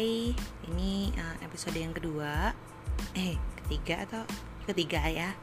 Hai, 0.00 0.32
ini 0.72 1.12
uh, 1.12 1.36
episode 1.44 1.76
yang 1.76 1.92
kedua. 1.92 2.56
Eh, 3.12 3.36
ketiga 3.60 4.08
atau 4.08 4.24
ketiga 4.64 5.04
ya? 5.04 5.36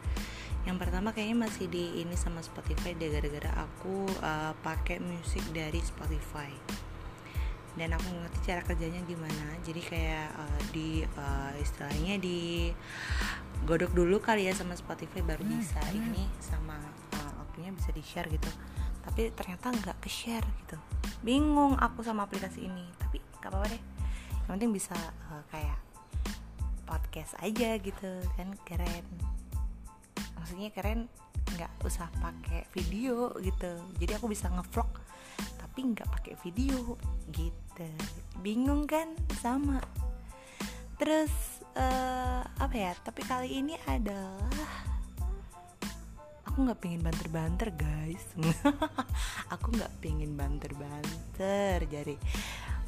Yang 0.66 0.82
pertama 0.82 1.14
kayaknya 1.14 1.46
masih 1.46 1.70
di 1.70 2.02
ini 2.02 2.18
sama 2.18 2.42
Spotify 2.42 2.98
deh 2.98 3.06
Gara-gara 3.14 3.54
aku 3.54 4.10
uh, 4.18 4.58
pakai 4.66 4.98
musik 4.98 5.46
dari 5.54 5.78
Spotify. 5.86 6.50
Dan 7.78 7.94
aku 7.94 8.10
ngerti 8.10 8.50
cara 8.50 8.66
kerjanya 8.66 8.98
gimana. 9.06 9.62
Jadi 9.62 9.78
kayak 9.78 10.34
uh, 10.34 10.62
di 10.74 11.06
uh, 11.06 11.54
istilahnya 11.62 12.18
di 12.18 12.74
godok 13.62 13.94
dulu 13.94 14.18
kali 14.18 14.50
ya 14.50 14.58
sama 14.58 14.74
Spotify 14.74 15.22
baru 15.22 15.46
hmm, 15.46 15.54
bisa. 15.54 15.78
hmm. 15.86 16.02
Ini 16.02 16.24
sama 16.42 16.82
uh, 17.14 17.46
waktunya 17.46 17.70
bisa 17.78 17.94
di 17.94 18.02
share 18.02 18.26
gitu. 18.34 18.50
Tapi 19.06 19.30
ternyata 19.38 19.70
nggak 19.70 20.02
ke 20.02 20.10
share 20.10 20.50
gitu. 20.66 20.82
Bingung 21.22 21.78
aku 21.78 22.02
sama 22.02 22.26
aplikasi 22.26 22.66
ini. 22.66 22.90
Tapi 22.98 23.22
gak 23.38 23.54
apa-apa 23.54 23.70
deh 23.78 23.97
yang 24.48 24.56
penting 24.56 24.72
bisa 24.72 24.96
uh, 25.28 25.44
kayak 25.52 25.76
podcast 26.88 27.36
aja 27.44 27.76
gitu 27.84 28.24
kan 28.40 28.56
keren. 28.64 29.04
Maksudnya 30.40 30.72
keren 30.72 31.12
nggak 31.60 31.84
usah 31.84 32.08
pakai 32.24 32.64
video 32.72 33.36
gitu. 33.44 33.76
Jadi 34.00 34.12
aku 34.16 34.32
bisa 34.32 34.48
ngevlog 34.48 34.88
tapi 35.60 35.92
nggak 35.92 36.08
pakai 36.08 36.34
video 36.48 36.96
gitu. 37.36 37.92
Bingung 38.40 38.88
kan? 38.88 39.20
Sama. 39.36 39.84
Terus 40.96 41.60
uh, 41.76 42.48
apa 42.48 42.76
ya 42.80 42.96
tapi 43.04 43.28
kali 43.28 43.60
ini 43.60 43.76
adalah 43.84 44.48
aku 46.48 46.72
nggak 46.72 46.80
pengen 46.80 47.04
banter-banter 47.04 47.70
guys. 47.76 48.24
Aku 49.54 49.72
nggak 49.78 49.94
pengen 50.02 50.34
banter-banter. 50.34 51.86
Jadi 51.86 52.18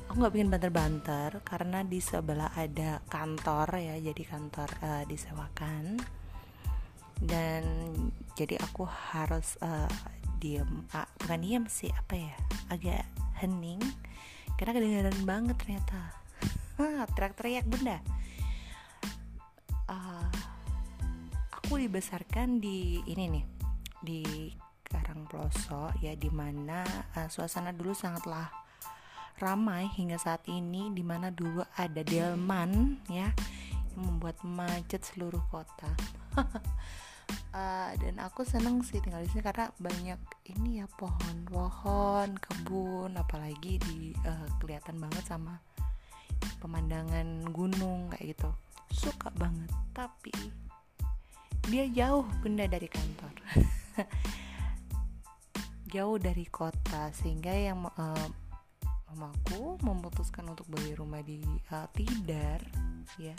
aku 0.10 0.26
nggak 0.26 0.34
bikin 0.34 0.50
banter-banter 0.50 1.30
karena 1.46 1.86
di 1.86 2.02
sebelah 2.02 2.50
ada 2.58 2.98
kantor 3.06 3.78
ya 3.78 3.96
jadi 4.02 4.24
kantor 4.26 4.70
uh, 4.82 5.04
disewakan. 5.06 6.02
Dan 7.22 7.64
jadi 8.34 8.58
aku 8.58 8.90
harus 8.90 9.62
uh, 9.62 9.86
diem. 10.42 10.90
Uh, 10.90 11.06
bukan 11.22 11.40
diem 11.46 11.66
sih 11.70 11.94
apa 11.94 12.18
ya 12.18 12.36
agak 12.74 13.06
hening. 13.38 13.78
Karena 14.58 14.74
kedengaran 14.74 15.20
banget 15.24 15.56
ternyata. 15.62 16.18
Teriak-teriak 17.14 17.70
benda 17.70 18.02
uh, 19.90 20.30
aku 21.50 21.82
dibesarkan 21.82 22.62
di 22.62 23.02
ini 23.10 23.26
nih 23.28 23.46
di 24.00 24.22
Karang 24.86 25.30
Pelosok 25.30 26.02
ya 26.02 26.14
di 26.16 26.30
mana 26.34 26.86
uh, 27.18 27.28
suasana 27.30 27.74
dulu 27.74 27.94
sangatlah 27.94 28.50
ramai 29.38 29.86
hingga 29.94 30.18
saat 30.18 30.42
ini 30.50 30.90
di 30.90 31.06
mana 31.06 31.30
dulu 31.30 31.62
ada 31.78 32.02
delman 32.02 32.98
ya 33.06 33.30
yang 33.94 34.02
membuat 34.02 34.42
macet 34.42 35.06
seluruh 35.06 35.42
kota. 35.54 35.92
Uh, 37.54 37.92
dan 38.02 38.18
aku 38.24 38.42
seneng 38.42 38.82
sih 38.82 38.98
tinggal 39.04 39.22
di 39.22 39.30
sini 39.30 39.46
karena 39.46 39.70
banyak 39.78 40.20
ini 40.58 40.82
ya 40.82 40.88
pohon-pohon 40.98 42.40
kebun 42.42 43.14
apalagi 43.20 43.78
di 43.84 44.16
uh, 44.26 44.48
kelihatan 44.64 44.98
banget 44.98 45.24
sama 45.28 45.60
pemandangan 46.64 47.46
gunung 47.54 48.10
kayak 48.16 48.34
gitu. 48.34 48.50
Suka 48.90 49.30
banget 49.36 49.70
tapi 49.94 50.34
dia 51.70 51.86
jauh 51.86 52.26
benda 52.42 52.66
dari 52.66 52.90
kantor. 52.90 53.34
Jauh 55.90 56.22
dari 56.22 56.46
kota 56.46 57.10
sehingga 57.10 57.50
yang 57.50 57.82
uh, 57.90 58.28
mamaku 59.10 59.82
memutuskan 59.82 60.46
untuk 60.50 60.70
beli 60.70 60.94
rumah 60.94 61.26
di 61.26 61.42
uh, 61.74 61.90
Tidar 61.90 62.62
ya 63.18 63.34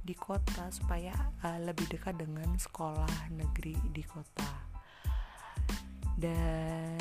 di 0.00 0.14
kota 0.16 0.72
supaya 0.72 1.12
uh, 1.44 1.60
lebih 1.60 1.84
dekat 1.92 2.16
dengan 2.16 2.56
sekolah 2.56 3.28
negeri 3.28 3.76
di 3.92 4.00
kota. 4.08 4.48
Dan 6.16 6.96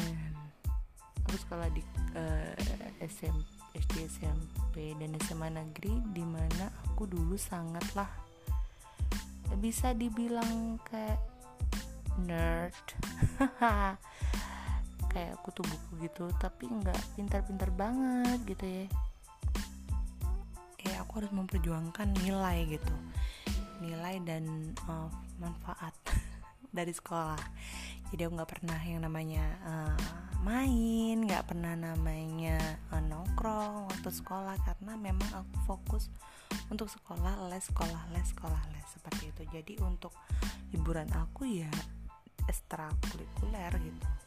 aku 1.23 1.35
sekolah 1.39 1.71
di 1.71 1.81
uh, 2.19 2.51
eh, 2.99 3.07
SM, 3.07 3.35
SD 3.73 4.11
SMP 4.11 4.91
dan 4.99 5.15
SMA 5.23 5.49
negeri 5.55 6.03
di 6.11 6.23
mana 6.27 6.67
aku 6.91 7.07
dulu 7.07 7.39
sangatlah 7.39 8.11
bisa 9.63 9.95
dibilang 9.95 10.75
kayak 10.83 11.17
nerd 12.19 12.75
kayak 15.17 15.41
kutu 15.41 15.65
buku 15.65 16.05
gitu 16.05 16.29
tapi 16.37 16.69
nggak 16.69 17.17
pintar-pintar 17.17 17.73
banget 17.73 18.37
gitu 18.45 18.65
ya. 18.69 18.85
Kayak 20.77 21.09
aku 21.09 21.11
harus 21.25 21.33
memperjuangkan 21.33 22.13
nilai 22.21 22.77
gitu. 22.77 22.93
Nilai 23.81 24.21
dan 24.21 24.77
uh, 24.85 25.09
manfaat 25.41 25.97
dari 26.77 26.93
sekolah. 26.93 27.41
Jadi 28.13 28.29
aku 28.29 28.31
nggak 28.37 28.51
pernah 28.61 28.77
yang 28.85 29.01
namanya 29.01 29.45
uh, 29.65 29.97
main 30.45 31.25
nggak 31.25 31.49
pernah 31.49 31.73
namanya 31.73 32.77
uh, 32.93 33.01
nongkrong 33.01 33.89
waktu 33.89 34.13
sekolah 34.13 34.53
karena 34.61 34.93
memang 35.01 35.33
aku 35.33 35.55
fokus 35.65 36.13
untuk 36.69 36.93
sekolah 36.93 37.49
les 37.49 37.65
sekolah 37.65 38.13
les 38.13 38.27
sekolah 38.37 38.61
les 38.69 38.85
seperti 38.85 39.33
itu. 39.33 39.41
Jadi 39.49 39.73
untuk 39.81 40.13
hiburan 40.69 41.09
aku 41.09 41.49
ya 41.49 41.73
ekstrakurikuler 42.45 43.73
gitu 43.81 44.26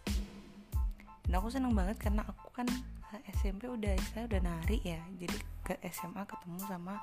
dan 1.31 1.39
aku 1.39 1.47
seneng 1.47 1.79
banget 1.79 1.95
karena 2.03 2.27
aku 2.27 2.51
kan 2.51 2.67
eh, 3.15 3.23
SMP 3.39 3.71
udah 3.71 3.95
saya 4.11 4.27
udah 4.27 4.43
nari 4.43 4.83
ya. 4.83 4.99
Jadi 5.15 5.39
ke 5.63 5.79
SMA 5.95 6.27
ketemu 6.27 6.59
sama 6.67 6.99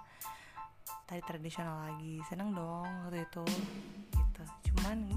tari 1.08 1.24
tradisional 1.24 1.88
lagi. 1.88 2.20
Seneng 2.28 2.52
dong 2.52 3.08
waktu 3.08 3.24
itu 3.24 3.48
gitu. 4.12 4.44
Cuman 4.68 5.16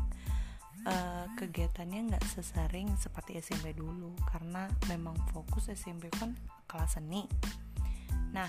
uh, 0.87 1.26
kegiatannya 1.34 2.15
nggak 2.15 2.22
sesering 2.22 2.94
seperti 3.03 3.43
SMP 3.43 3.75
dulu. 3.75 4.15
Karena 4.31 4.71
memang 4.87 5.19
fokus 5.34 5.75
SMP 5.75 6.06
kan 6.15 6.38
kelas 6.71 6.94
seni. 6.94 7.27
Nah 8.31 8.47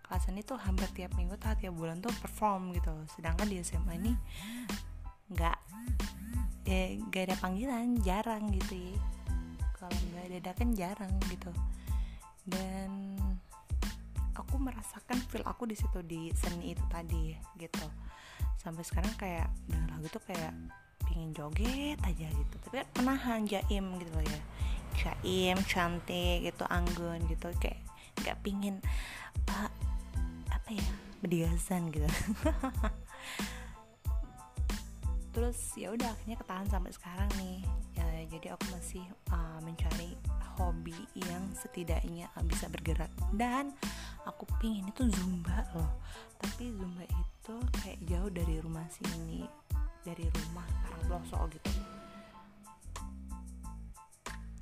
kelas 0.00 0.32
seni 0.32 0.40
tuh 0.48 0.56
hampir 0.64 0.88
tiap 0.96 1.12
minggu 1.12 1.36
atau 1.36 1.60
tiap 1.60 1.76
bulan 1.76 2.00
tuh 2.00 2.08
perform 2.24 2.72
gitu. 2.72 2.96
Sedangkan 3.12 3.52
di 3.52 3.60
SMA 3.60 4.00
ini 4.00 4.16
nggak 5.28 5.58
ya 6.64 6.96
gak 7.12 7.24
ada 7.28 7.36
panggilan 7.36 8.00
jarang 8.00 8.48
gitu 8.48 8.80
ya 8.80 8.96
kalau 9.84 10.00
nggak 10.16 10.40
dadakan 10.40 10.68
jarang 10.72 11.12
gitu. 11.28 11.52
Dan 12.48 13.20
aku 14.32 14.56
merasakan 14.56 15.20
feel 15.28 15.44
aku 15.44 15.68
di 15.68 15.76
situ 15.76 16.00
di 16.00 16.32
seni 16.32 16.72
itu 16.72 16.84
tadi 16.88 17.36
gitu. 17.60 17.84
Sampai 18.56 18.80
sekarang 18.80 19.12
kayak 19.20 19.52
udah 19.68 19.84
lagu 19.92 20.08
tuh 20.08 20.24
kayak 20.24 20.56
pingin 21.04 21.36
joget 21.36 22.00
aja 22.00 22.32
gitu. 22.32 22.54
Tapi 22.64 22.80
kan 22.80 22.88
penahan 22.96 23.44
jaim 23.44 23.84
gitu 24.00 24.10
loh 24.16 24.24
ya. 24.24 24.40
Jaim 24.94 25.60
cantik 25.68 26.48
gitu 26.48 26.64
anggun 26.64 27.20
gitu 27.28 27.52
kayak 27.60 27.84
nggak 28.24 28.40
pingin 28.40 28.80
uh, 29.52 29.68
apa 30.48 30.68
ya 30.72 30.88
berdiasan 31.20 31.92
gitu. 31.92 32.08
Terus 35.34 35.58
ya 35.74 35.90
udah 35.90 36.08
akhirnya 36.14 36.38
ketahan 36.40 36.68
sampai 36.70 36.94
sekarang 36.94 37.28
nih 37.36 37.66
jadi 38.34 38.50
aku 38.58 38.66
masih 38.74 39.04
uh, 39.30 39.62
mencari 39.62 40.18
hobi 40.58 41.06
yang 41.14 41.54
setidaknya 41.54 42.26
uh, 42.34 42.42
bisa 42.42 42.66
bergerak. 42.66 43.10
Dan 43.30 43.70
aku 44.26 44.42
pingin 44.58 44.90
itu 44.90 45.06
zumba 45.06 45.62
loh. 45.70 46.02
Tapi 46.42 46.74
zumba 46.74 47.06
itu 47.06 47.54
kayak 47.78 48.02
jauh 48.10 48.30
dari 48.34 48.58
rumah 48.58 48.82
sini 48.90 49.46
dari 50.02 50.26
rumah 50.26 50.66
Karang 50.82 51.02
Pelosok 51.06 51.42
gitu. 51.54 51.70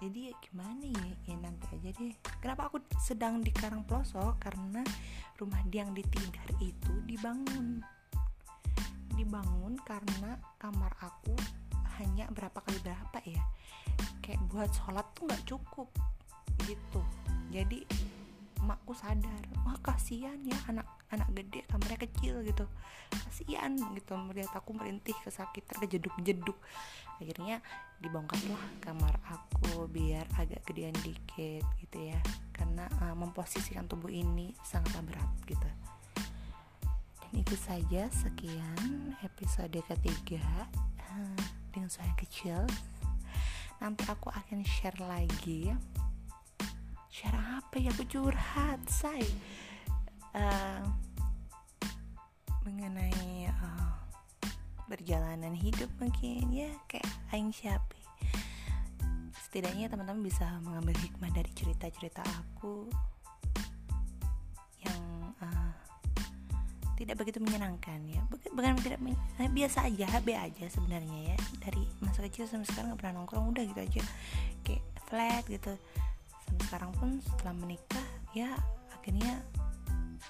Jadi 0.02 0.18
ya 0.28 0.34
gimana 0.44 0.84
ya? 0.84 1.06
Ya 1.32 1.36
nanti 1.40 1.66
aja 1.72 1.90
deh. 1.96 2.14
Kenapa 2.44 2.68
aku 2.68 2.76
sedang 3.00 3.40
di 3.40 3.54
Karang 3.56 3.88
Pelosok? 3.88 4.36
Karena 4.36 4.84
rumah 5.40 5.64
yang 5.72 5.96
di 5.96 6.04
Tidar 6.04 6.48
itu 6.60 6.92
dibangun. 7.08 7.80
Dibangun 9.16 9.80
karena 9.86 10.36
kamar 10.60 10.92
aku 11.00 11.32
hanya 12.02 12.26
berapa 12.32 12.58
kali 12.64 12.78
berapa 12.82 13.18
ya 13.28 13.42
buat 14.52 14.68
sholat 14.76 15.06
tuh 15.16 15.24
nggak 15.24 15.44
cukup 15.48 15.88
gitu. 16.68 17.00
Jadi 17.48 17.88
makku 18.62 18.94
sadar 18.94 19.42
wah 19.66 19.74
kasihan 19.82 20.38
ya 20.46 20.54
anak 20.70 20.86
anak 21.10 21.26
gede 21.34 21.64
kamarnya 21.66 21.98
kecil 22.04 22.44
gitu. 22.44 22.68
Kasihan 23.10 23.74
gitu. 23.96 24.12
Melihat 24.14 24.52
aku 24.54 24.76
merintih 24.76 25.16
kesakitan 25.24 25.80
kejeduk 25.82 26.14
jeduk 26.20 26.58
akhirnya 27.22 27.62
dibongkarlah 28.02 28.62
kamar 28.82 29.14
aku 29.30 29.86
biar 29.86 30.26
agak 30.36 30.62
gedean 30.68 30.94
dikit 31.00 31.64
gitu 31.80 31.98
ya. 32.12 32.20
Karena 32.52 32.86
uh, 33.02 33.16
memposisikan 33.16 33.88
tubuh 33.88 34.12
ini 34.12 34.52
sangatlah 34.62 35.02
berat 35.02 35.32
gitu. 35.48 35.68
Dan 37.24 37.32
itu 37.40 37.56
saja 37.56 38.12
sekian 38.12 39.16
episode 39.24 39.80
ketiga 39.88 40.44
uh, 41.08 41.40
dengan 41.72 41.88
suara 41.88 42.12
kecil 42.20 42.68
nanti 43.82 44.06
aku 44.06 44.30
akan 44.30 44.62
share 44.62 44.94
lagi. 45.02 45.74
Share 47.10 47.58
apa 47.58 47.82
ya? 47.82 47.90
Aku 47.90 48.06
curhat 48.06 48.78
say. 48.86 49.26
Uh, 50.32 50.80
mengenai 52.62 53.50
uh, 53.50 53.92
perjalanan 54.86 55.52
hidup 55.52 55.90
mungkin 55.98 56.46
ya 56.54 56.70
kayak 56.86 57.04
aing 57.34 57.50
siapa 57.50 57.98
setidaknya 59.52 59.92
teman-teman 59.92 60.24
bisa 60.24 60.46
mengambil 60.64 60.96
hikmah 60.96 61.28
dari 61.34 61.50
cerita-cerita 61.52 62.24
aku 62.24 62.88
tidak 67.02 67.18
begitu 67.18 67.42
menyenangkan 67.42 67.98
ya. 68.06 68.22
Bukan 68.30 68.78
tidak 68.80 69.02
eh, 69.42 69.50
biasa 69.50 69.90
aja 69.90 70.06
HB 70.18 70.28
aja 70.32 70.64
sebenarnya 70.70 71.34
ya. 71.34 71.36
Dari 71.58 71.82
masa 71.98 72.22
kecil 72.24 72.46
sampai 72.46 72.66
sekarang 72.70 72.94
nggak 72.94 73.00
pernah 73.02 73.14
nongkrong 73.18 73.50
udah 73.50 73.64
gitu 73.66 73.80
aja. 73.82 74.02
Kayak 74.62 74.82
flat 75.10 75.44
gitu. 75.50 75.72
Sampai 76.46 76.64
sekarang 76.70 76.90
pun 76.94 77.18
setelah 77.20 77.54
menikah 77.58 78.06
ya 78.32 78.54
akhirnya 78.94 79.42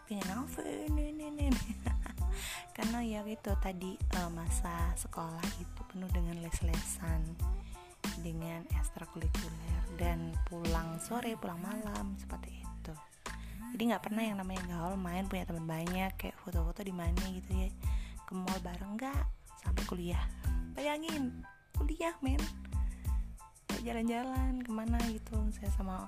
pengen 0.08 0.24
apa 0.32 0.60
ini 0.64 1.12
ini 1.12 1.24
ini 1.28 1.46
karena 2.76 3.04
ya 3.04 3.20
gitu 3.28 3.52
tadi 3.60 4.00
uh, 4.16 4.32
masa 4.32 4.96
sekolah 4.96 5.44
itu 5.60 5.80
penuh 5.92 6.08
dengan 6.08 6.40
les-lesan 6.40 7.20
dengan 8.24 8.64
ekstrakurikuler 8.72 9.84
dan 10.00 10.32
pulang 10.48 10.96
sore 10.98 11.36
pulang 11.36 11.60
malam 11.60 12.16
seperti 12.16 12.64
itu. 12.64 12.94
Jadi 13.72 13.82
nggak 13.88 14.04
pernah 14.04 14.24
yang 14.24 14.36
namanya 14.40 14.62
gaul 14.68 14.96
main 15.00 15.24
punya 15.28 15.48
teman 15.48 15.64
banyak 15.64 16.12
kayak 16.16 16.31
foto-foto 16.42 16.82
di 16.82 16.90
mana 16.90 17.22
gitu 17.30 17.50
ya. 17.54 17.70
Ke 18.26 18.34
mall 18.34 18.58
bareng 18.60 18.98
nggak? 18.98 19.22
Sampai 19.62 19.82
kuliah. 19.86 20.22
Bayangin 20.74 21.46
kuliah 21.78 22.14
men. 22.20 22.42
Jalan-jalan 23.82 24.62
ke 24.62 24.70
mana 24.70 24.98
gitu. 25.10 25.34
Saya 25.54 25.70
sama 25.74 26.06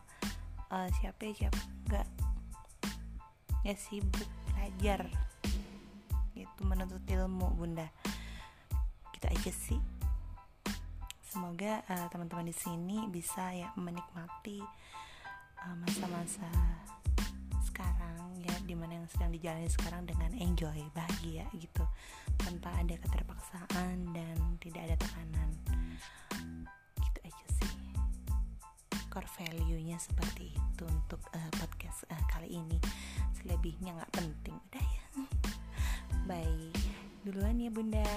uh, 0.70 0.88
siapa 1.00 1.30
ya, 1.30 1.46
siapa 1.46 1.60
nggak. 1.90 2.08
Ya 3.62 3.74
sibuk 3.78 4.28
belajar. 4.52 5.06
Gitu 6.34 6.60
menuntut 6.66 7.02
ilmu 7.06 7.54
bunda. 7.54 7.86
Kita 9.14 9.30
gitu 9.30 9.48
aja 9.48 9.52
sih. 9.54 9.80
Semoga 11.22 11.82
uh, 11.90 12.06
teman-teman 12.14 12.46
di 12.46 12.54
sini 12.54 13.10
bisa 13.10 13.50
ya 13.50 13.74
menikmati 13.74 14.62
eh, 15.58 15.76
masa-masa 15.82 16.46
uh, 16.46 16.78
sekarang 16.86 16.93
ya 18.44 18.56
di 18.68 18.74
mana 18.76 19.00
yang 19.00 19.08
sedang 19.08 19.32
dijalani 19.32 19.68
sekarang 19.72 20.04
dengan 20.04 20.30
enjoy 20.36 20.78
bahagia 20.92 21.48
gitu. 21.56 21.84
Tanpa 22.36 22.70
ada 22.76 22.94
keterpaksaan 23.00 24.12
dan 24.12 24.36
tidak 24.60 24.92
ada 24.92 24.96
tekanan. 25.00 25.50
Gitu 27.00 27.18
aja 27.24 27.46
sih. 27.60 27.72
Core 29.08 29.30
value 29.40 29.80
nya 29.80 29.96
seperti 29.96 30.52
itu 30.52 30.84
untuk 30.84 31.20
uh, 31.32 31.50
podcast 31.56 32.04
uh, 32.12 32.24
kali 32.28 32.52
ini. 32.52 32.78
Selebihnya 33.40 33.96
nggak 33.96 34.12
penting. 34.12 34.56
Udah 34.70 34.84
ya. 34.84 35.04
Baik. 36.28 36.76
Duluan 37.24 37.56
ya 37.56 37.72
bunda. 37.72 38.12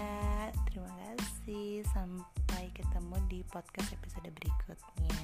Terima 0.68 0.92
kasih. 0.92 1.88
Sampai 1.96 2.68
ketemu 2.76 3.16
di 3.32 3.40
podcast 3.48 3.96
episode 3.96 4.28
berikutnya. 4.36 5.16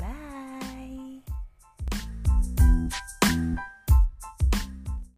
Bye 0.00 0.57